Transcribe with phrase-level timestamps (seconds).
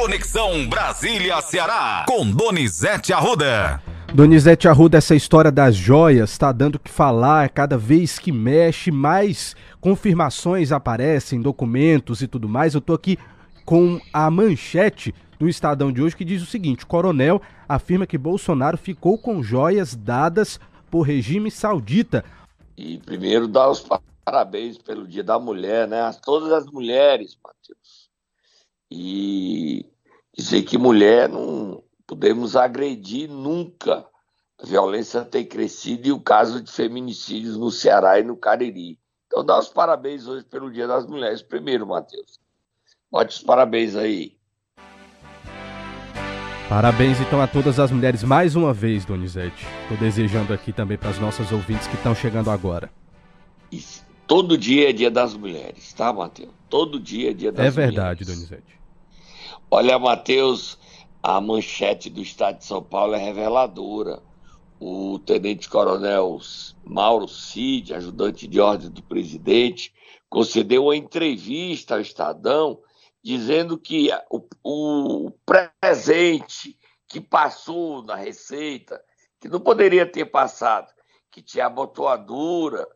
[0.00, 3.82] Conexão Brasília-Ceará, com Donizete Arruda.
[4.14, 8.92] Donizete Arruda, essa história das joias está dando o que falar, cada vez que mexe,
[8.92, 12.74] mais confirmações aparecem, documentos e tudo mais.
[12.74, 13.18] Eu tô aqui
[13.64, 18.16] com a manchete do Estadão de hoje que diz o seguinte: o coronel afirma que
[18.16, 22.24] Bolsonaro ficou com joias dadas por regime saudita.
[22.76, 23.84] E primeiro dar os
[24.24, 26.02] parabéns pelo Dia da Mulher, né?
[26.02, 27.87] A todas as mulheres, Matheus.
[28.90, 29.86] E
[30.36, 34.06] dizer que mulher não podemos agredir nunca.
[34.60, 38.98] A violência tem crescido e o caso de feminicídios no Ceará e no Cariri.
[39.26, 41.42] Então, dá os parabéns hoje pelo Dia das Mulheres.
[41.42, 42.40] Primeiro, Matheus.
[43.10, 44.36] Bote os parabéns aí.
[46.68, 49.66] Parabéns então a todas as mulheres mais uma vez, Donizete.
[49.82, 52.90] Estou desejando aqui também para as nossas ouvintes que estão chegando agora.
[53.72, 54.04] Isso.
[54.26, 56.57] Todo dia é dia das mulheres, tá, Matheus?
[56.68, 57.66] Todo dia é dia das.
[57.66, 58.48] É verdade, mulheres.
[58.48, 58.80] Donizete.
[59.70, 60.78] Olha, Matheus,
[61.22, 64.22] a manchete do Estado de São Paulo é reveladora.
[64.80, 66.38] O tenente-coronel
[66.84, 69.92] Mauro Cid, ajudante de ordem do presidente,
[70.28, 72.78] concedeu uma entrevista ao Estadão
[73.22, 79.02] dizendo que o, o presente que passou na Receita,
[79.40, 80.92] que não poderia ter passado,
[81.30, 82.86] que tinha abotoadura,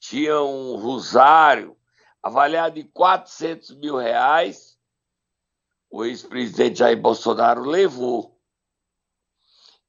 [0.00, 1.76] tinha um rosário
[2.28, 4.78] avaliado em 400 mil reais,
[5.90, 8.38] o ex-presidente Jair Bolsonaro levou.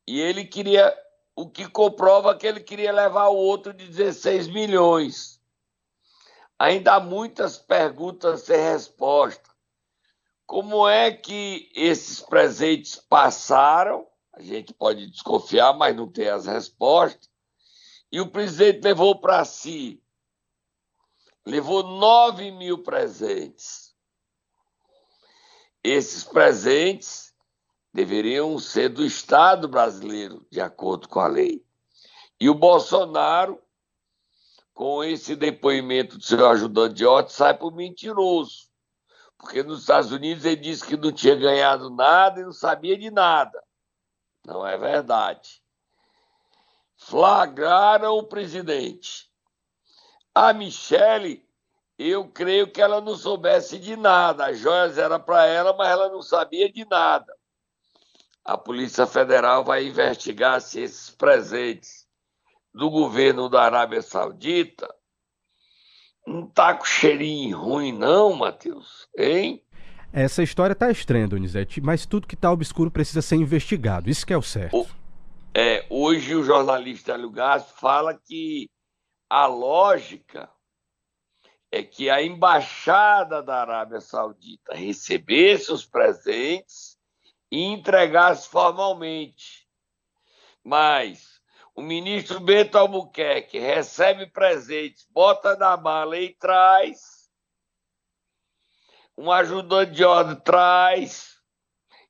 [0.07, 0.93] E ele queria,
[1.35, 5.39] o que comprova que ele queria levar o outro de 16 milhões.
[6.57, 9.49] Ainda há muitas perguntas sem resposta.
[10.45, 14.07] Como é que esses presentes passaram?
[14.33, 17.29] A gente pode desconfiar, mas não tem as respostas.
[18.11, 20.01] E o presidente levou para si,
[21.45, 23.89] levou 9 mil presentes
[25.83, 27.33] esses presentes
[27.93, 31.65] deveriam ser do Estado brasileiro, de acordo com a lei.
[32.39, 33.61] E o Bolsonaro,
[34.73, 38.69] com esse depoimento do seu ajudante de ordem, sai por mentiroso.
[39.37, 43.09] Porque nos Estados Unidos ele disse que não tinha ganhado nada e não sabia de
[43.09, 43.61] nada.
[44.45, 45.61] Não é verdade.
[46.97, 49.28] Flagraram o presidente.
[50.33, 51.43] A Michele
[51.99, 54.47] eu creio que ela não soubesse de nada.
[54.47, 57.33] As joias eram para ela, mas ela não sabia de nada.
[58.45, 62.07] A Polícia Federal vai investigar se esses presentes
[62.73, 64.87] do governo da Arábia Saudita
[66.25, 69.07] não tá com cheirinho ruim, não, Matheus?
[69.17, 69.61] Hein?
[70.13, 74.09] Essa história tá estranha, Donizete, mas tudo que tá obscuro precisa ser investigado.
[74.09, 74.77] Isso que é o certo.
[74.77, 74.87] O,
[75.53, 78.69] é, hoje o jornalista Hélio Gasto fala que
[79.29, 80.49] a lógica
[81.71, 86.97] é que a embaixada da Arábia Saudita recebesse os presentes
[87.51, 89.67] e entregasse formalmente.
[90.63, 91.39] Mas
[91.75, 97.29] o ministro Bento Albuquerque recebe presentes, bota na mala e traz.
[99.15, 101.37] Um ajudante de ordem traz.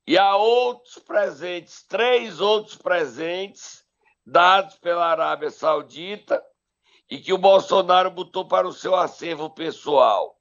[0.08, 3.85] E há outros presentes, três outros presentes
[4.25, 6.41] dados pela Arábia Saudita
[7.09, 10.36] e que o Bolsonaro botou para o seu acervo pessoal.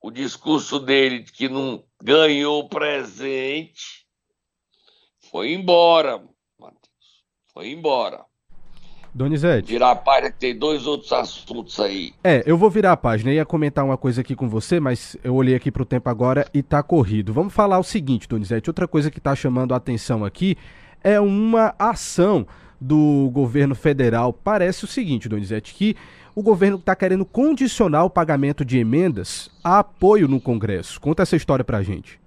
[0.00, 4.06] O discurso dele de que não ganhou presente
[5.30, 6.18] foi embora,
[6.58, 7.24] Matheus.
[7.52, 8.24] Foi embora.
[9.12, 9.72] Donizete.
[9.72, 12.14] Virar a página que tem dois outros assuntos aí.
[12.22, 13.30] É, eu vou virar a página.
[13.30, 16.46] Eu ia comentar uma coisa aqui com você, mas eu olhei aqui pro tempo agora
[16.54, 17.32] e tá corrido.
[17.32, 18.70] Vamos falar o seguinte, Donizete.
[18.70, 20.56] Outra coisa que tá chamando a atenção aqui
[21.02, 22.46] é uma ação
[22.80, 25.96] do governo federal parece o seguinte, Donizete, que
[26.34, 31.00] o governo está querendo condicionar o pagamento de emendas a apoio no Congresso.
[31.00, 32.20] Conta essa história para a gente.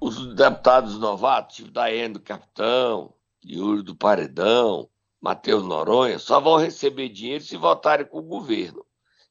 [0.00, 3.12] Os deputados novatos, tipo Daiane do Capitão,
[3.44, 4.88] Yuri do Paredão,
[5.20, 8.84] Matheus Noronha, só vão receber dinheiro se votarem com o governo.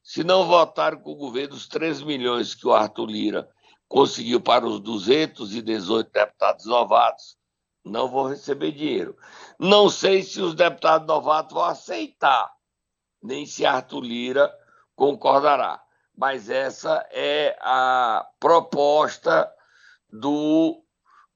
[0.03, 3.47] Se não votarem com o governo, os 3 milhões que o Arthur Lira
[3.87, 7.37] conseguiu para os 218 deputados novatos,
[7.83, 9.17] não vão receber dinheiro.
[9.59, 12.51] Não sei se os deputados novatos vão aceitar,
[13.21, 14.53] nem se Arthur Lira
[14.95, 15.81] concordará.
[16.15, 19.51] Mas essa é a proposta
[20.11, 20.83] do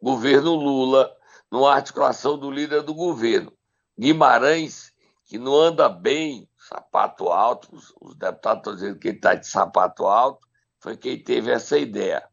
[0.01, 1.15] governo Lula,
[1.51, 3.51] numa articulação do líder do governo.
[3.97, 4.93] Guimarães,
[5.25, 10.05] que não anda bem, sapato alto, os deputados estão dizendo que ele está de sapato
[10.05, 10.47] alto,
[10.79, 12.27] foi quem teve essa ideia.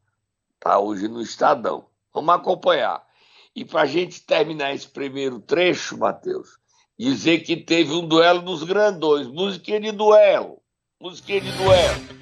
[0.53, 1.87] Está hoje no Estadão.
[2.13, 3.04] Vamos acompanhar.
[3.55, 6.57] E para a gente terminar esse primeiro trecho, Matheus,
[6.99, 10.61] dizer que teve um duelo dos grandões, musiquinha de duelo,
[10.99, 12.15] musiquinha de duelo.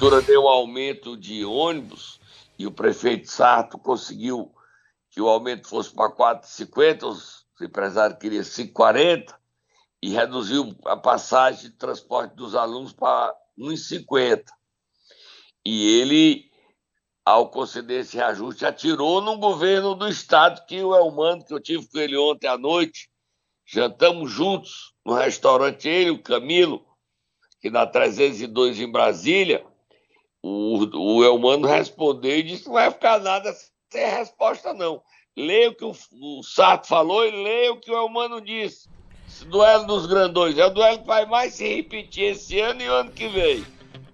[0.00, 2.20] prefeitura deu um aumento de ônibus
[2.58, 4.50] e o prefeito Sarto conseguiu
[5.10, 9.34] que o aumento fosse para 4,50, os empresários queriam 5,40
[10.02, 14.44] e reduziu a passagem de transporte dos alunos para 1,50.
[15.64, 16.49] E ele,
[17.24, 21.86] ao conceder esse reajuste, atirou no governo do estado que o Elmano, que eu tive
[21.86, 23.08] com ele ontem à noite,
[23.66, 26.84] jantamos juntos no restaurante, ele, o Camilo,
[27.60, 29.64] que na 302 em Brasília,
[30.42, 33.54] o, o Elmano respondeu e disse que não vai ficar nada
[33.90, 35.02] sem resposta, não.
[35.36, 38.88] Leia o que o, o Sato falou e leia o que o Elmano disse.
[39.28, 42.88] Esse duelo dos grandões é o duelo que vai mais se repetir esse ano e
[42.88, 43.64] o ano que vem.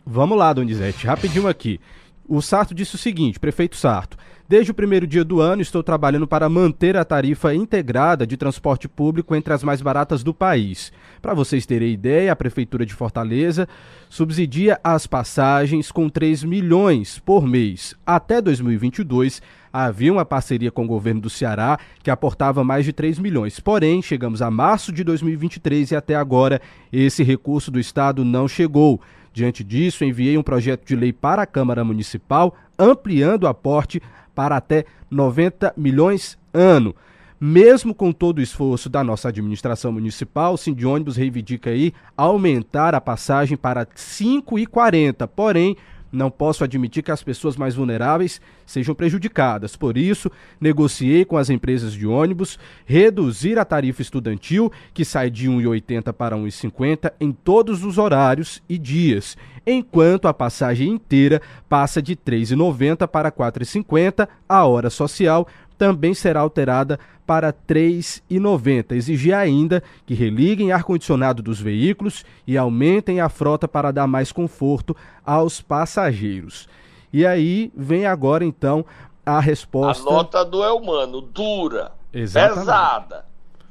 [0.04, 1.80] Vamos lá, Donizete, rapidinho aqui.
[2.28, 4.16] O Sarto disse o seguinte, prefeito Sarto,
[4.48, 8.86] Desde o primeiro dia do ano, estou trabalhando para manter a tarifa integrada de transporte
[8.86, 10.92] público entre as mais baratas do país.
[11.20, 13.68] Para vocês terem ideia, a Prefeitura de Fortaleza
[14.08, 17.96] subsidia as passagens com 3 milhões por mês.
[18.06, 19.42] Até 2022,
[19.72, 23.58] havia uma parceria com o governo do Ceará que aportava mais de 3 milhões.
[23.58, 26.62] Porém, chegamos a março de 2023 e até agora
[26.92, 29.00] esse recurso do Estado não chegou.
[29.36, 34.00] Diante disso, enviei um projeto de lei para a Câmara Municipal ampliando o aporte
[34.34, 36.96] para até 90 milhões ano.
[37.38, 42.94] Mesmo com todo o esforço da nossa administração municipal, o Sim Ônibus reivindica aí aumentar
[42.94, 45.28] a passagem para 5,40.
[45.28, 45.76] Porém,
[46.16, 49.76] não posso admitir que as pessoas mais vulneráveis sejam prejudicadas.
[49.76, 50.30] Por isso,
[50.60, 56.36] negociei com as empresas de ônibus reduzir a tarifa estudantil, que sai de 1,80 para
[56.36, 59.36] 1,50 em todos os horários e dias,
[59.66, 65.46] enquanto a passagem inteira passa de 3,90 para 4,50 a hora social
[65.76, 68.92] também será alterada para R$ 3,90.
[68.92, 74.96] Exigir ainda que religuem ar-condicionado dos veículos e aumentem a frota para dar mais conforto
[75.24, 76.68] aos passageiros.
[77.12, 78.84] E aí vem agora então
[79.24, 80.08] a resposta.
[80.08, 82.58] A nota do Elmano, dura, Exatamente.
[82.60, 83.24] pesada.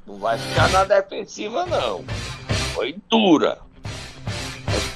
[0.05, 2.03] Não vai ficar na defensiva, não.
[2.73, 3.59] Foi dura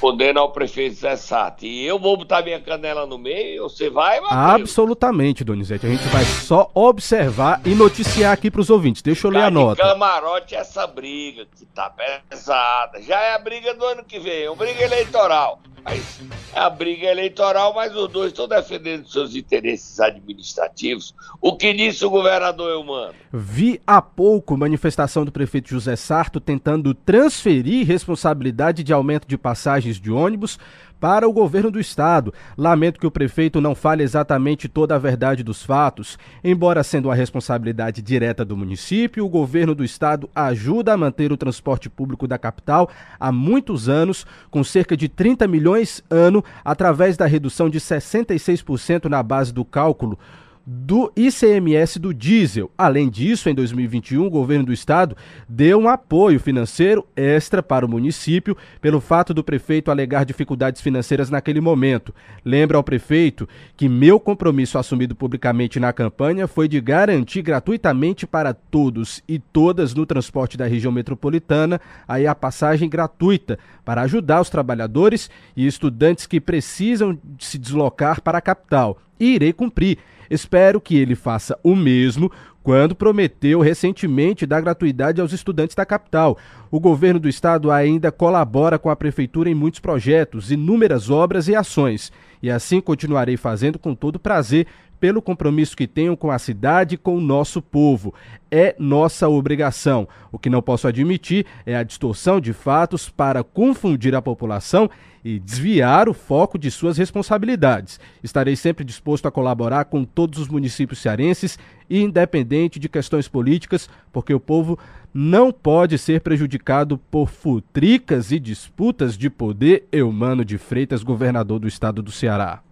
[0.00, 1.66] respondendo ao prefeito Zé Sati.
[1.66, 4.62] E eu vou botar minha canela no meio, você vai, Matheus?
[4.62, 5.86] Absolutamente, Donizete.
[5.86, 9.02] A gente vai só observar e noticiar aqui para os ouvintes.
[9.02, 9.82] Deixa eu ler a nota.
[9.82, 13.02] camarote essa briga que tá pesada.
[13.02, 15.60] Já é a briga do ano que vem, é uma briga eleitoral.
[15.84, 16.20] Mas
[16.54, 21.14] a briga eleitoral, mas os dois estão defendendo seus interesses administrativos.
[21.40, 23.14] O que disse o governador Eumano?
[23.32, 30.00] Vi há pouco manifestação do prefeito José Sarto tentando transferir responsabilidade de aumento de passagens
[30.00, 30.58] de ônibus
[31.00, 32.32] para o governo do estado.
[32.56, 36.18] Lamento que o prefeito não fale exatamente toda a verdade dos fatos.
[36.44, 41.36] Embora sendo uma responsabilidade direta do município, o governo do estado ajuda a manter o
[41.36, 47.26] transporte público da capital há muitos anos, com cerca de 30 milhões ano, através da
[47.26, 50.18] redução de 66% na base do cálculo
[50.66, 52.70] do ICMS do diesel.
[52.76, 55.16] Além disso, em 2021, o governo do estado
[55.48, 61.30] deu um apoio financeiro extra para o município pelo fato do prefeito alegar dificuldades financeiras
[61.30, 62.14] naquele momento.
[62.44, 68.54] Lembra ao prefeito que meu compromisso assumido publicamente na campanha foi de garantir gratuitamente para
[68.54, 74.50] todos e todas no transporte da região metropolitana aí a passagem gratuita para ajudar os
[74.50, 78.98] trabalhadores e estudantes que precisam se deslocar para a capital.
[79.18, 79.98] E irei cumprir.
[80.30, 82.30] Espero que ele faça o mesmo
[82.62, 86.38] quando prometeu recentemente dar gratuidade aos estudantes da capital.
[86.70, 91.54] O governo do estado ainda colabora com a prefeitura em muitos projetos, inúmeras obras e
[91.54, 92.12] ações.
[92.42, 94.66] E assim continuarei fazendo com todo prazer,
[95.00, 98.14] pelo compromisso que tenho com a cidade e com o nosso povo.
[98.50, 100.06] É nossa obrigação.
[100.30, 104.90] O que não posso admitir é a distorção de fatos para confundir a população
[105.24, 107.98] e desviar o foco de suas responsabilidades.
[108.22, 114.32] Estarei sempre disposto a colaborar com todos os municípios cearenses, independente de questões políticas, porque
[114.32, 114.78] o povo
[115.12, 119.86] não pode ser prejudicado por futricas e disputas de poder.
[119.90, 122.62] Eumano de Freitas, governador do estado do Ceará.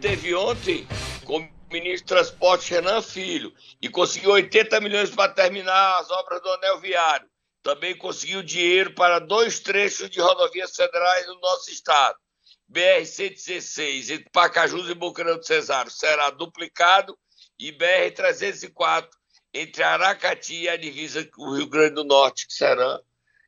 [0.00, 0.86] Teve ontem
[1.24, 6.40] com o ministro do Transporte Renan Filho e conseguiu 80 milhões para terminar as obras
[6.42, 7.28] do anel viário
[7.66, 12.16] também conseguiu dinheiro para dois trechos de rodovias federais no nosso estado.
[12.72, 17.18] BR-116 entre Pacajus e Boqueirão do Cesário será duplicado
[17.58, 19.08] e BR-304
[19.52, 23.00] entre Aracati e a divisa com o Rio Grande do Norte, que serão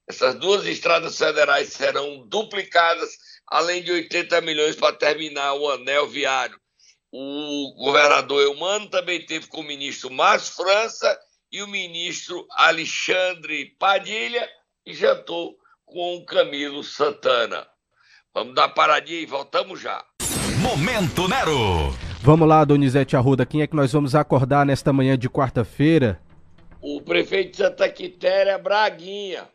[0.09, 3.17] essas duas estradas federais serão duplicadas,
[3.51, 6.59] além de 80 milhões para terminar o anel viário.
[7.11, 11.19] O governador Eumano também teve com o ministro Márcio França
[11.51, 14.47] e o ministro Alexandre Padilha
[14.85, 17.67] e jantou com o Camilo Santana.
[18.35, 20.05] Vamos dar paradinha e voltamos já.
[20.61, 21.97] Momento Nero.
[22.21, 26.21] Vamos lá, Donizete Arruda, quem é que nós vamos acordar nesta manhã de quarta-feira?
[26.81, 29.49] O prefeito de Santa Quitéria, Braguinha.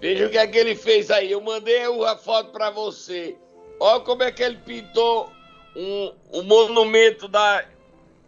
[0.00, 1.30] Veja o que é que ele fez aí.
[1.30, 3.36] Eu mandei a foto para você.
[3.78, 5.30] Olha como é que ele pintou
[5.76, 7.64] um, um monumento da,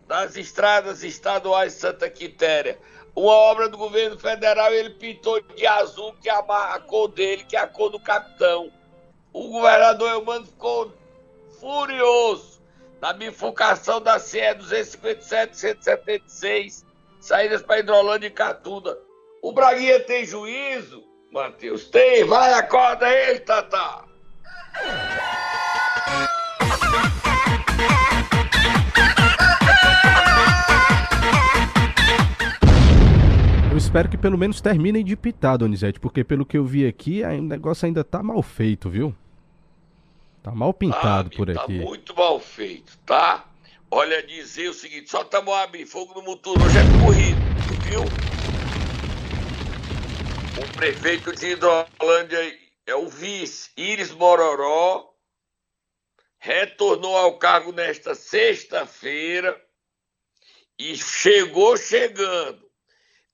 [0.07, 2.79] das estradas estaduais de Santa Quitéria.
[3.15, 7.57] Uma obra do governo federal ele pintou de azul, que é a, cor dele, que
[7.57, 8.73] é a cor do capitão.
[9.33, 10.93] O governador Eumano ficou
[11.61, 12.61] furioso
[13.01, 16.85] na bifurcação da CE 257 176,
[17.21, 18.99] saídas para Hidrolândia e Catunda.
[19.45, 21.85] O Braguinha tem juízo, Matheus?
[21.89, 24.07] Tem, vai, acorda ele, Tata.
[33.71, 37.23] Eu espero que pelo menos terminem de pitar, Donizete, porque pelo que eu vi aqui,
[37.23, 39.15] o negócio ainda tá mal feito, viu?
[40.43, 41.81] Tá mal pintado ah, por tá aqui.
[41.81, 43.45] Tá muito mal feito, tá?
[43.91, 45.29] Olha, dizer o seguinte, só
[45.63, 47.39] abrindo fogo no motor hoje é corrido,
[47.83, 48.05] viu?
[50.57, 55.13] O prefeito de Hidrolândia é o vice, Iris Mororó,
[56.39, 59.61] retornou ao cargo nesta sexta-feira
[60.79, 62.71] e chegou chegando.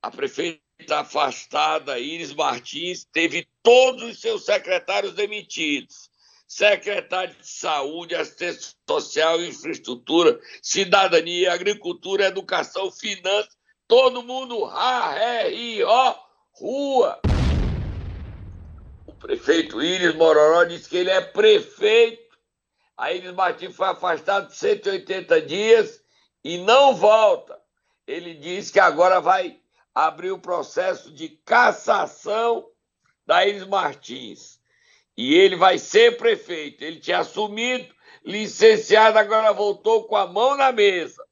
[0.00, 0.60] A prefeita
[0.90, 6.08] afastada, Iris Martins, teve todos os seus secretários demitidos.
[6.46, 15.82] Secretário de Saúde, Assistência Social, Infraestrutura, Cidadania, Agricultura, Educação, Finanças, todo mundo, ha, ré, ri,
[15.84, 16.29] ó,
[16.60, 17.20] rua
[19.20, 22.36] prefeito Iris Mororó disse que ele é prefeito.
[22.96, 26.02] A Iris Martins foi afastado de 180 dias
[26.42, 27.60] e não volta.
[28.06, 29.60] Ele disse que agora vai
[29.94, 32.66] abrir o processo de cassação
[33.26, 34.58] da Iris Martins.
[35.16, 36.82] E ele vai ser prefeito.
[36.82, 41.22] Ele tinha assumido, licenciado, agora voltou com a mão na mesa.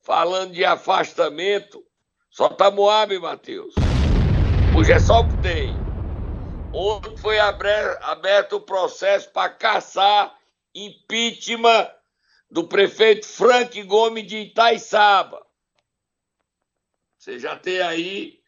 [0.00, 1.82] Falando de afastamento,
[2.30, 3.74] só tá Moab, Matheus.
[4.76, 5.72] Hoje é só o que tem.
[6.72, 10.34] Ontem foi aberto o processo para caçar
[10.74, 11.88] impeachment
[12.50, 15.40] do prefeito Frank Gomes de Itaiçaba.
[17.16, 18.40] Você já tem aí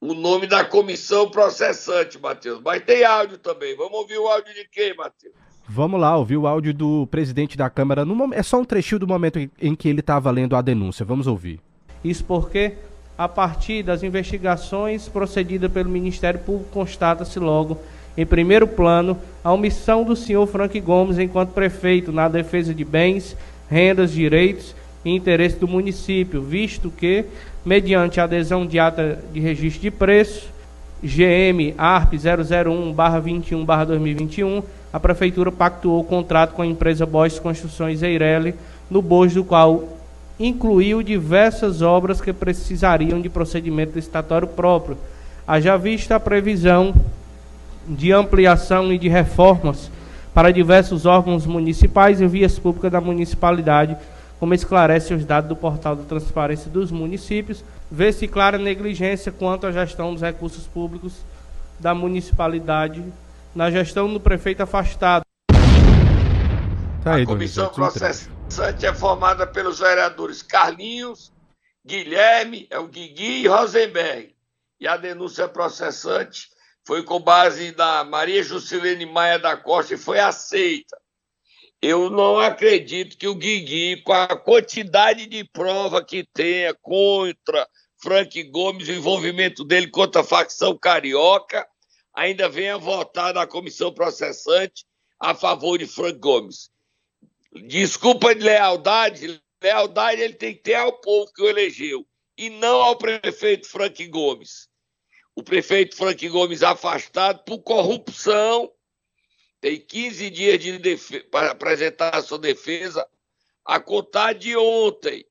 [0.00, 2.60] o nome da comissão processante, Matheus.
[2.60, 3.76] Mas tem áudio também.
[3.76, 5.34] Vamos ouvir o áudio de quem, Matheus?
[5.68, 8.04] Vamos lá, ouvir o áudio do presidente da Câmara.
[8.04, 11.04] No, é só um trechinho do momento em que ele estava lendo a denúncia.
[11.04, 11.60] Vamos ouvir.
[12.04, 12.76] Isso porque
[13.22, 17.78] a partir das investigações procedidas pelo Ministério Público, constata-se logo,
[18.16, 23.36] em primeiro plano, a omissão do senhor Frank Gomes enquanto prefeito na defesa de bens,
[23.70, 24.74] rendas, direitos
[25.04, 27.24] e interesses do município, visto que,
[27.64, 30.50] mediante adesão de ata de registro de preço,
[31.00, 38.56] GM ARP 001-21-2021, a Prefeitura pactuou o contrato com a empresa Bosch Construções Eireli,
[38.90, 40.01] no bojo do qual
[40.46, 44.98] incluiu diversas obras que precisariam de procedimento estatório próprio,
[45.46, 46.94] haja vista a previsão
[47.86, 49.90] de ampliação e de reformas
[50.34, 53.96] para diversos órgãos municipais e vias públicas da municipalidade,
[54.40, 59.72] como esclarece os dados do portal da transparência dos municípios, vê-se clara negligência quanto à
[59.72, 61.12] gestão dos recursos públicos
[61.78, 63.04] da municipalidade
[63.54, 65.22] na gestão do prefeito afastado.
[67.04, 67.70] Tá aí, a comissão
[68.52, 71.32] processante é formada pelos vereadores Carlinhos,
[71.82, 74.36] Guilherme, é o Guigui e Rosenberg.
[74.78, 76.50] E a denúncia processante
[76.86, 81.00] foi com base na Maria Juscelene Maia da Costa e foi aceita.
[81.80, 87.66] Eu não acredito que o Guigui, com a quantidade de prova que tenha contra
[88.02, 91.66] Frank Gomes, o envolvimento dele contra a facção carioca,
[92.14, 94.84] ainda venha votar na comissão processante
[95.18, 96.71] a favor de Frank Gomes.
[97.54, 102.06] Desculpa de lealdade, lealdade ele tem que ter ao povo que o elegeu
[102.36, 104.68] e não ao prefeito Frank Gomes.
[105.34, 108.72] O prefeito Frank Gomes afastado por corrupção,
[109.60, 110.96] tem 15 dias de
[111.30, 113.08] para apresentar a sua defesa,
[113.64, 115.24] a contar de ontem.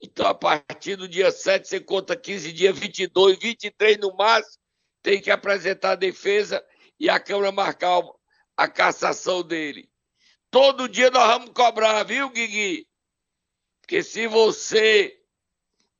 [0.00, 4.62] Então, a partir do dia 7, você conta 15 dias, 22, 23 no máximo,
[5.02, 6.64] tem que apresentar a defesa
[6.98, 8.02] e a Câmara marcar
[8.56, 9.90] a cassação dele.
[10.50, 12.86] Todo dia nós vamos cobrar, viu, Guigui?
[13.80, 15.18] Porque se você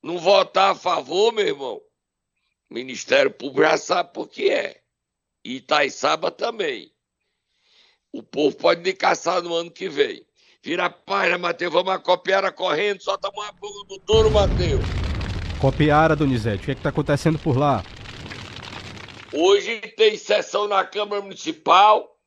[0.03, 1.81] não votar a favor, meu irmão,
[2.71, 4.81] o Ministério Público já sabe por que é.
[5.45, 6.93] E Itaiçaba também.
[8.13, 10.27] O povo pode me caçar no ano que vem.
[10.63, 11.73] Vira a página, Matheus.
[11.73, 14.83] Vamos copiar a correndo, solta uma fogo do touro, Matheus.
[15.61, 16.63] Copiara, Donizete.
[16.63, 17.83] O que é está acontecendo por lá?
[19.33, 22.18] Hoje tem sessão na Câmara Municipal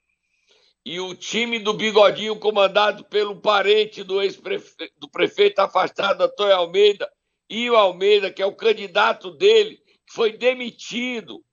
[0.83, 7.11] e o time do Bigodinho, comandado pelo parente do ex-prefeito, do prefeito afastado, Antônio Almeida,
[7.49, 11.43] e o Almeida, que é o candidato dele, que foi demitido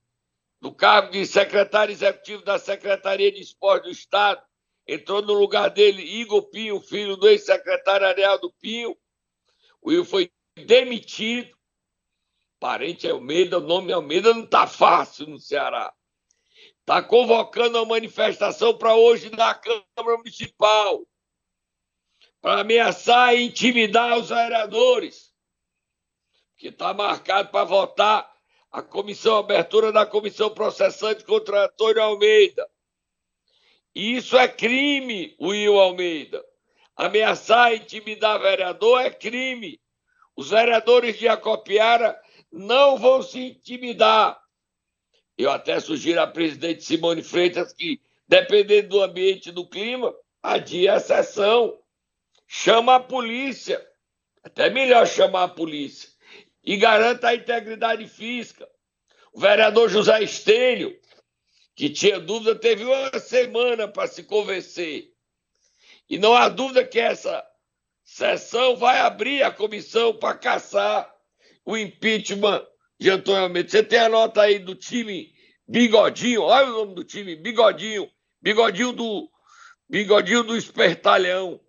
[0.60, 4.42] do cargo de secretário executivo da Secretaria de Esporte do Estado,
[4.86, 8.96] entrou no lugar dele Igor Pinho, filho do ex-secretário Ariel Pinho.
[9.82, 11.56] O Will foi demitido.
[12.58, 15.92] Parente Almeida, o nome Almeida não está fácil no Ceará.
[16.88, 21.06] Está convocando uma manifestação para hoje na Câmara Municipal
[22.40, 25.30] para ameaçar e intimidar os vereadores,
[26.56, 28.34] que está marcado para votar
[28.72, 32.66] a comissão, a abertura da comissão processante contra Antônio Almeida.
[33.94, 36.42] E isso é crime, Will Almeida.
[36.96, 39.78] Ameaçar e intimidar vereador é crime.
[40.34, 42.18] Os vereadores de Acopiara
[42.50, 44.42] não vão se intimidar.
[45.38, 50.88] Eu até sugiro à presidente Simone Freitas que, dependendo do ambiente e do clima, adie
[50.88, 51.78] a sessão.
[52.48, 53.80] Chama a polícia.
[54.42, 56.10] Até melhor chamar a polícia
[56.64, 58.68] e garanta a integridade física.
[59.32, 60.98] O vereador José Estênio,
[61.76, 65.12] que tinha dúvida, teve uma semana para se convencer.
[66.10, 67.46] E não há dúvida que essa
[68.02, 71.14] sessão vai abrir a comissão para caçar
[71.64, 72.66] o impeachment
[72.98, 73.68] de Antônio Almeida.
[73.68, 75.32] Você tem a nota aí do time
[75.66, 79.28] Bigodinho, olha o nome do time, Bigodinho, Bigodinho do
[79.88, 81.60] Bigodinho do Espertalhão,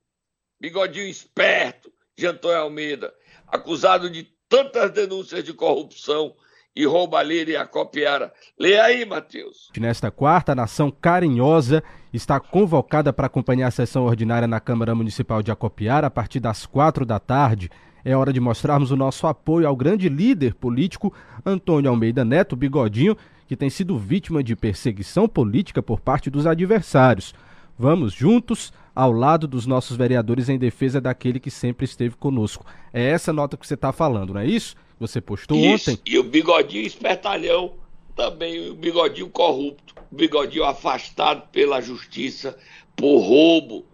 [0.59, 3.13] Bigodinho esperto de Antônio Almeida,
[3.47, 6.35] acusado de tantas denúncias de corrupção
[6.79, 8.31] e roubalheira e acopiara.
[8.57, 9.69] Lê aí, Matheus.
[9.77, 11.83] Nesta quarta, a Nação Carinhosa
[12.13, 16.65] está convocada para acompanhar a sessão ordinária na Câmara Municipal de Acopiara a partir das
[16.65, 17.69] quatro da tarde.
[18.05, 21.13] É hora de mostrarmos o nosso apoio ao grande líder político
[21.45, 27.35] Antônio Almeida Neto Bigodinho, que tem sido vítima de perseguição política por parte dos adversários.
[27.77, 32.65] Vamos juntos ao lado dos nossos vereadores em defesa daquele que sempre esteve conosco.
[32.91, 34.75] É essa nota que você está falando, não é isso?
[34.99, 36.01] Você postou isso, ontem.
[36.05, 37.77] E o bigodinho espertalhão
[38.13, 42.59] também, o bigodinho corrupto, o bigodinho afastado pela justiça
[42.93, 43.85] por roubo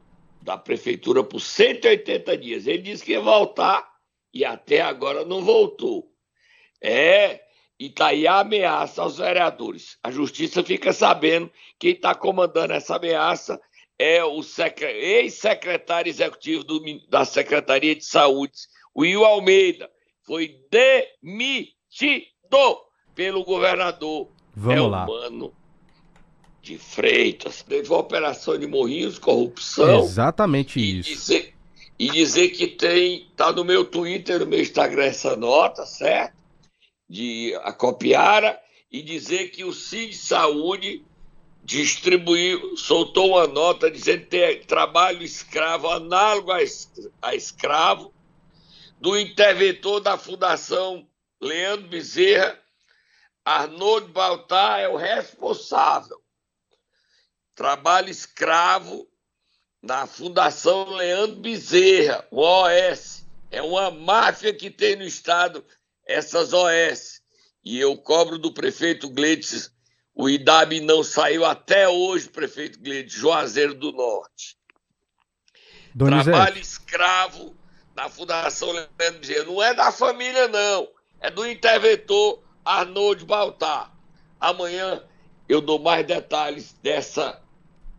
[0.42, 2.66] da prefeitura por 180 dias.
[2.66, 3.88] Ele disse que ia voltar
[4.34, 6.08] e até agora não voltou.
[6.82, 7.42] É,
[7.80, 10.00] e está aí a ameaça aos vereadores.
[10.04, 13.62] A justiça fica sabendo quem está comandando essa ameaça
[13.98, 14.42] é o
[14.82, 18.54] ex-secretário executivo do, da Secretaria de Saúde,
[18.96, 19.90] Will Almeida,
[20.24, 22.26] foi demitido
[23.14, 25.06] pelo governador Vamos é lá.
[25.06, 25.54] Mano
[26.62, 27.62] de Freitas.
[27.62, 30.00] Teve uma operação de Morrinhos, corrupção.
[30.00, 31.10] Exatamente e isso.
[31.10, 31.54] Dizer,
[32.00, 36.34] e dizer que tem, tá no meu Twitter, no meu Instagram essa nota, certo?
[37.08, 38.60] De a Copiara,
[38.92, 41.06] e dizer que o CID Saúde
[41.66, 48.14] distribuiu, soltou uma nota dizendo tem trabalho escravo, análogo a, escravo,
[49.02, 51.10] do interventor da Fundação
[51.42, 52.60] Leandro Bezerra,
[53.44, 56.22] Arnold Baltar é o responsável.
[57.56, 59.08] Trabalho escravo
[59.82, 63.26] na Fundação Leandro Bezerra, o OS.
[63.50, 65.66] É uma máfia que tem no Estado
[66.06, 67.22] essas OS.
[67.64, 69.75] E eu cobro do prefeito Gleides
[70.16, 74.56] o IDAB não saiu até hoje, prefeito Glede, Juazeiro do Norte.
[75.94, 76.30] Donizete.
[76.30, 77.56] Trabalho escravo
[77.94, 79.44] na Fundação Leandro Bezerra.
[79.44, 80.88] Não é da família, não.
[81.20, 83.94] É do interventor Arnold Baltar.
[84.40, 85.04] Amanhã
[85.50, 87.42] eu dou mais detalhes dessa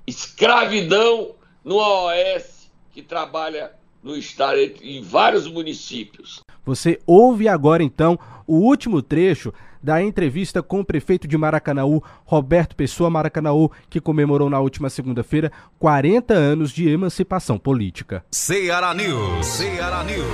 [0.06, 6.40] escravidão no OS que trabalha no estado em vários municípios.
[6.64, 9.52] Você ouve agora então o último trecho
[9.86, 15.52] da entrevista com o prefeito de Maracanaú, Roberto Pessoa Maracanaú, que comemorou na última segunda-feira
[15.78, 18.24] 40 anos de emancipação política.
[18.32, 19.46] Ceará News.
[19.46, 20.26] Ceará News.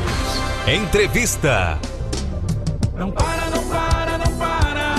[0.66, 1.78] Entrevista.
[2.96, 4.94] Não para, não para, não para.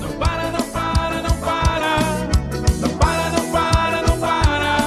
[0.00, 1.98] Não para, não para, não para.
[2.80, 4.78] Não para, não para, não para.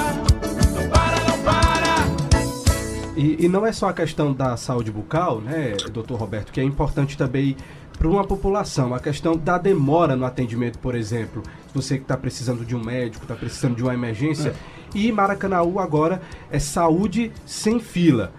[0.74, 3.16] Não para, não para.
[3.16, 6.64] E, e não é só a questão da saúde bucal, né, doutor Roberto, que é
[6.64, 7.56] importante também
[8.00, 8.94] para uma população.
[8.94, 11.42] A questão da demora no atendimento, por exemplo,
[11.74, 14.48] você que está precisando de um médico, está precisando de uma emergência.
[14.48, 14.54] É.
[14.94, 18.32] E Maracanaú agora é saúde sem fila.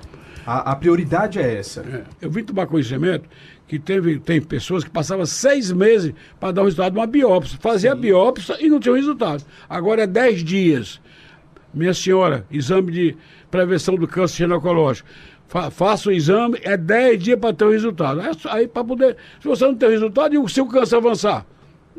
[0.43, 1.81] A, a prioridade é essa.
[1.81, 2.03] É.
[2.19, 3.29] Eu vim tomar conhecimento
[3.67, 7.59] que teve, tem pessoas que passavam seis meses para dar o resultado de uma biópsia.
[7.61, 7.97] Fazia Sim.
[7.97, 9.45] a biópsia e não tinha o resultado.
[9.69, 10.99] Agora é dez dias.
[11.71, 13.17] Minha senhora, exame de
[13.51, 15.07] prevenção do câncer ginecológico
[15.51, 18.21] fa faça o exame, é 10 dias para ter o resultado.
[18.21, 19.17] É aí para poder.
[19.41, 21.45] Se você não tem o resultado, e o câncer avançar?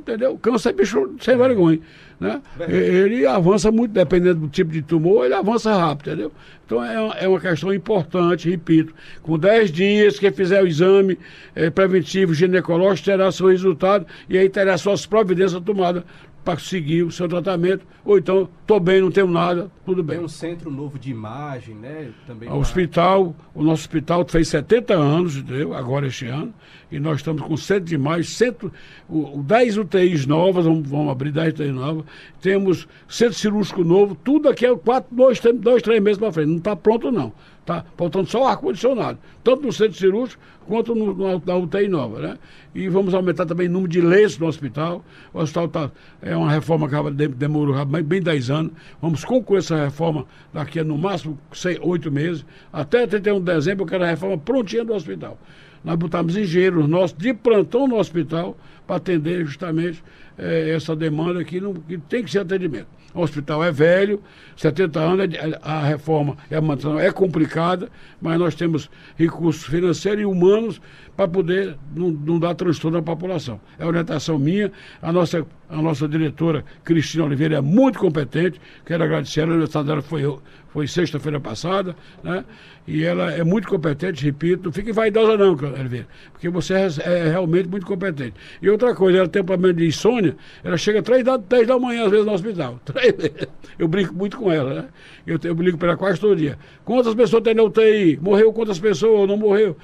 [0.02, 0.36] entendeu?
[0.38, 1.80] Câncer é bicho sem vergonha.
[2.20, 2.40] Né?
[2.68, 6.32] Ele avança muito, dependendo do tipo de tumor, ele avança rápido, entendeu?
[6.64, 8.94] Então é uma, é uma questão importante, repito.
[9.22, 11.18] Com 10 dias, quem fizer o exame
[11.54, 16.04] eh, preventivo ginecológico terá seu resultado e aí terá suas providências tomadas
[16.44, 17.86] para seguir o seu tratamento.
[18.04, 20.16] Ou então, estou bem, não tenho nada, tudo bem.
[20.16, 22.10] Tem um centro novo de imagem, né?
[22.26, 25.72] Também O hospital, o nosso hospital fez 70 anos, entendeu?
[25.74, 26.52] Agora este ano,
[26.90, 28.72] e nós estamos com cento de mais, cento,
[29.08, 32.04] o, o 10 UTIs novas, vamos, vamos abrir 10 UTIs novas,
[32.40, 36.48] temos centro cirúrgico novo, tudo aqui é quatro, dois, três- dois, três meses para frente.
[36.48, 37.32] Não está pronto, não.
[37.62, 42.38] Está faltando só ar-condicionado, tanto no centro cirúrgico quanto no, no- na UTI nova, né?
[42.74, 45.04] E vamos aumentar também o número de leitos no hospital.
[45.32, 48.72] O hospital tá, é uma reforma que demorou bem, bem 10 anos.
[49.00, 52.44] Vamos concluir essa reforma daqui a no máximo seis, 8 meses.
[52.72, 55.38] Até 31 de dezembro eu quero a reforma prontinha do hospital.
[55.84, 60.02] Nós botamos engenheiros nossos de plantão no hospital para atender justamente
[60.38, 62.86] eh, essa demanda que, não, que tem que ser atendimento.
[63.14, 64.22] O hospital é velho,
[64.56, 67.90] 70 anos, é- a reforma manutenção é complicada,
[68.20, 70.80] mas nós temos recursos financeiros e humanos
[71.14, 73.60] para poder não, não dar transtorno à população.
[73.78, 79.42] É orientação minha, a nossa, a nossa diretora Cristina Oliveira é muito competente, quero agradecer,
[79.42, 80.22] a aniversário dela foi,
[80.70, 82.44] foi sexta-feira passada, né?
[82.88, 87.30] E ela é muito competente, repito, não fique vaidosa não, Oliveira, porque você é, é
[87.30, 88.34] realmente muito competente.
[88.60, 91.78] E outra coisa, ela tem um problema de insônia, ela chega três da, três da
[91.78, 92.80] manhã, às vezes, no hospital.
[93.78, 94.88] Eu brinco muito com ela, né?
[95.26, 96.58] Eu, eu brinco para ela quase todo dia.
[96.84, 98.18] Quantas pessoas tem na UTI?
[98.20, 99.28] Morreu quantas pessoas?
[99.28, 99.76] Não morreu?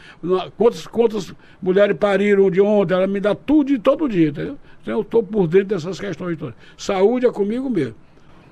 [0.56, 2.94] Quantas, quantas mulheres pariram de ontem?
[2.94, 4.58] Ela me dá tudo de todo dia, entendeu?
[4.82, 6.54] Então eu estou por dentro dessas questões todas.
[6.76, 7.94] Saúde é comigo mesmo.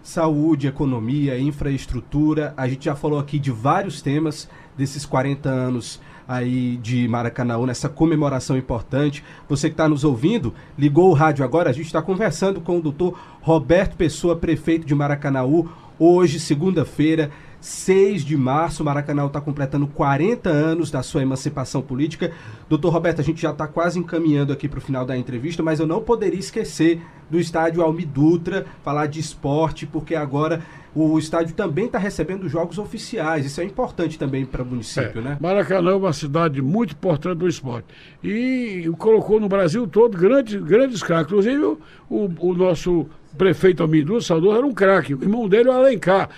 [0.03, 2.55] Saúde, economia, infraestrutura.
[2.57, 7.89] A gente já falou aqui de vários temas desses 40 anos aí de Maracanã, nessa
[7.89, 9.23] comemoração importante.
[9.49, 12.83] Você que está nos ouvindo, ligou o rádio agora, a gente está conversando com o
[12.83, 20.49] doutor Roberto Pessoa, prefeito de Maracanaú, hoje, segunda-feira, 6 de março, Maracanã está completando 40
[20.49, 22.31] anos da sua emancipação política.
[22.69, 25.81] Doutor Roberto, a gente já está quase encaminhando aqui para o final da entrevista, mas
[25.81, 30.63] eu não poderia esquecer do estádio Almi Dutra, falar de esporte, porque agora
[30.99, 33.45] o estádio também está recebendo jogos oficiais.
[33.45, 35.39] Isso é importante também para o município, É, né?
[35.41, 37.87] Maracanã é uma cidade muito importante do esporte.
[38.25, 41.27] E colocou no Brasil todo grandes, grandes craques.
[41.33, 41.63] Inclusive,
[42.09, 43.07] o, o- nosso
[43.37, 45.15] prefeito Amidu Salvador era um craque.
[45.15, 46.31] O irmão dele, o Alencar.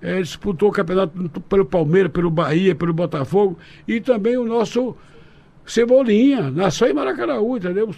[0.00, 1.12] É, disputou o campeonato
[1.48, 3.58] pelo Palmeiras, pelo Bahia, pelo Botafogo.
[3.86, 4.94] E também o nosso
[5.70, 7.94] Cebolinha, nasceu em Maracanaú, entendeu?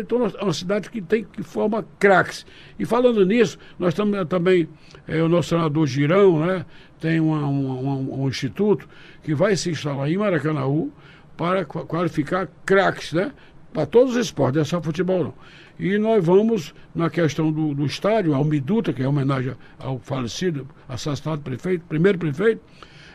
[0.00, 2.44] Então, é uma cidade que tem que forma craques.
[2.78, 4.68] E falando nisso, nós estamos também,
[5.08, 6.66] é, o nosso senador Girão, né?
[7.00, 8.86] Tem uma- uma- uma- um instituto
[9.22, 10.92] que vai se instalar em Maracanaú
[11.36, 13.32] para qua- qualificar craques, né?
[13.72, 15.34] Para todos os esportes, não é só futebol não.
[15.80, 20.68] E nós vamos, na questão do, do estádio, ao Miduta, que é homenagem ao falecido,
[20.88, 22.60] assassinado prefeito, primeiro prefeito,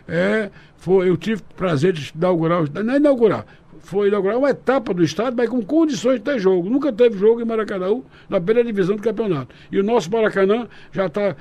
[0.08, 3.46] é, foi, eu tive o prazer de inaugurar, não é inaugurar,
[3.82, 6.70] foi inaugurar uma etapa do estádio, mas com condições de ter jogo.
[6.70, 9.54] Nunca teve jogo em Maracanã, na primeira divisão do campeonato.
[9.72, 11.36] E o nosso Maracanã já está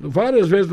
[0.00, 0.70] várias vezes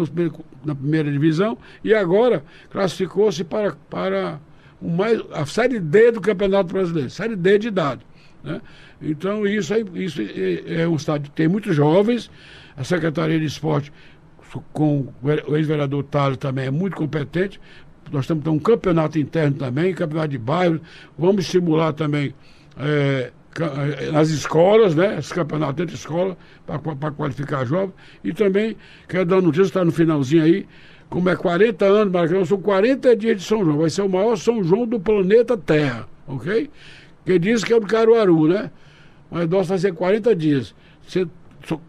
[0.64, 4.40] na primeira divisão e agora classificou-se para, para
[4.82, 8.02] mais, a Série D do Campeonato Brasileiro, Série D de idade.
[8.44, 8.62] Né?
[9.02, 12.32] Então, isso, aí, isso é, é um estádio que tem muitos jovens,
[12.76, 13.92] a Secretaria de Esporte
[14.74, 17.60] com o ex-vereador Tales também é muito competente.
[18.12, 20.80] Nós tendo um campeonato interno também, campeonato de bairro.
[21.18, 22.34] Vamos estimular também
[23.54, 25.18] ca- eh, nas escolas, né?
[25.20, 27.94] Esse campeonato dentro de escola, para qualificar jovens.
[28.24, 28.76] E também,
[29.08, 30.66] quero dar notícia, está no finalzinho aí,
[31.10, 33.78] como é 40 anos, Maracanã, são 40 dias de São João.
[33.78, 36.70] Vai ser o maior São João do planeta Terra, ok?
[37.26, 38.72] Quem diz que é o Caruaru, né?
[39.30, 40.74] Mas nós vai ser 40 dias.
[41.08, 41.28] Você-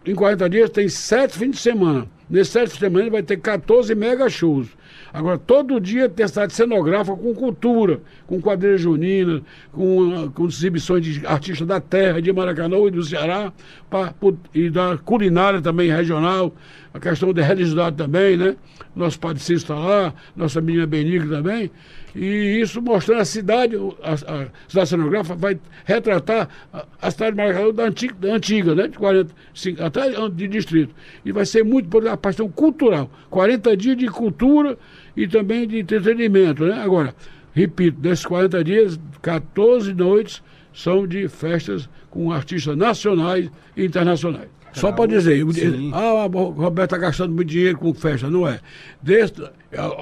[0.05, 2.07] em 40 dias tem sete fins de semana.
[2.29, 4.69] Nesses sete fins de semana vai ter 14 mega shows.
[5.13, 11.27] Agora, todo dia tem cidade cenográfica com cultura, com quadrilha junina, com, com exibições de
[11.27, 13.53] artistas da terra, de Maracanã e do Ceará,
[13.91, 14.15] pra,
[14.55, 16.55] e da culinária também regional,
[16.95, 18.57] a questão da religiosidade também, né?
[18.95, 21.71] Nosso Padre Cícero está lá, nossa menina Benigna também.
[22.15, 27.37] E isso mostrando a cidade, a, a cidade cenográfica vai retratar a, a cidade de
[27.39, 28.89] Maracanã da antiga, da antiga, né?
[28.89, 30.95] De 45, até de distrito.
[31.25, 33.11] E vai ser muito por a questão cultural.
[33.31, 34.79] 40 dias de cultura
[35.17, 36.81] e também de entretenimento, né?
[36.83, 37.15] Agora,
[37.53, 44.49] repito, desses 40 dias, 14 noites são de festas com artistas nacionais e internacionais.
[44.73, 45.91] Só para dizer, Sim.
[45.93, 48.59] ah, o Roberto está gastando muito dinheiro com festa, não é?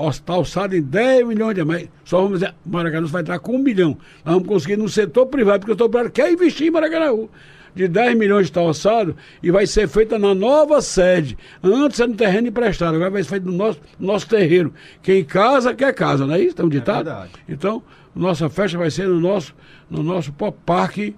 [0.09, 1.89] Está alçado em 10 milhões de reais.
[2.05, 3.99] Só vamos dizer, Maracanã vai entrar com um milhão.
[4.25, 7.13] Nós vamos conseguir no setor privado, porque o setor privado quer investir em Maracanã.
[7.75, 11.37] De 10 milhões está orçado e vai ser feita na nova sede.
[11.63, 14.73] Antes era no terreno emprestado, agora vai ser feito no nosso, no nosso terreiro.
[15.03, 16.57] Quem casa, quer casa, não é isso?
[16.57, 17.05] Tem um ditado?
[17.05, 17.31] verdade.
[17.49, 17.83] Então,
[18.15, 19.55] nossa festa vai ser no nosso,
[19.89, 21.15] no nosso pop parque,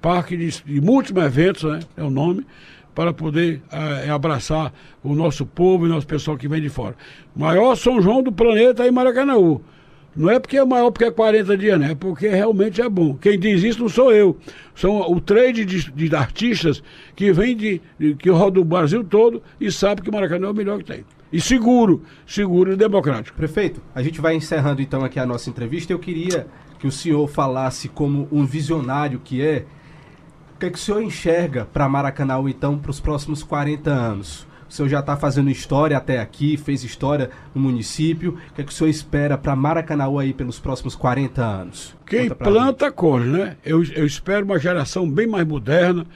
[0.00, 1.80] parque de, de múltiplos eventos, né?
[1.96, 2.46] É o nome,
[2.94, 6.96] para poder eh, abraçar o nosso povo e o nosso pessoal que vem de fora.
[7.34, 9.60] Maior São João do planeta é em Maracanaú.
[10.16, 11.90] Não é porque é maior porque é 40 dias, né?
[11.92, 13.14] É porque realmente é bom.
[13.14, 14.38] Quem diz isso não sou eu.
[14.74, 16.82] São o trade de, de artistas
[17.14, 20.54] que vem de, de- que roda o Brasil todo e sabe que Maracanã é o
[20.54, 21.04] melhor que tem.
[21.32, 23.36] E seguro, seguro e democrático.
[23.36, 25.92] Prefeito, a gente vai encerrando então aqui a nossa entrevista.
[25.92, 26.46] Eu queria
[26.78, 29.64] que o senhor falasse como um visionário que é,
[30.54, 34.46] o que, é que o senhor enxerga para Maracanã então para os próximos 40 anos?
[34.68, 38.38] O senhor já está fazendo história até aqui, fez história no município.
[38.50, 41.96] O que, é que o senhor espera para Maracanã aí pelos próximos 40 anos?
[42.06, 43.56] Quem planta, colhe, né?
[43.64, 46.06] Eu, eu espero uma geração bem mais moderna.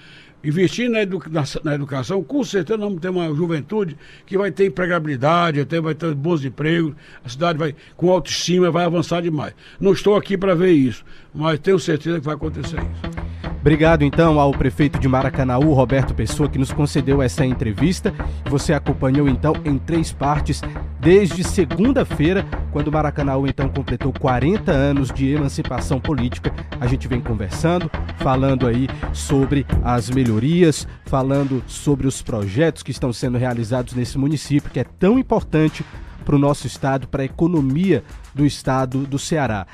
[0.42, 4.66] Investir na, na, na educação, com certeza nós vamos ter uma juventude que vai ter
[4.66, 9.52] empregabilidade, até vai ter bons empregos, a cidade vai, com autoestima, vai avançar demais.
[9.78, 13.19] Não estou aqui para ver isso, mas tenho certeza que vai acontecer isso.
[13.60, 18.14] Obrigado então ao prefeito de Maracanaú, Roberto Pessoa, que nos concedeu essa entrevista.
[18.46, 20.62] Você acompanhou então em três partes
[20.98, 26.50] desde segunda-feira, quando Maracanaú então completou 40 anos de emancipação política.
[26.80, 33.12] A gente vem conversando, falando aí sobre as melhorias, falando sobre os projetos que estão
[33.12, 35.84] sendo realizados nesse município que é tão importante
[36.24, 38.02] para o nosso estado, para a economia
[38.34, 39.66] do estado do Ceará.